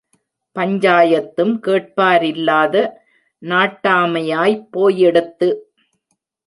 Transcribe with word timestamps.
பஞ்சாயத்தும் 0.55 1.53
கேட்பாரில்லாத 1.67 2.75
நாட்டாமயாப் 3.41 4.63
போயிடுத்து. 4.77 5.49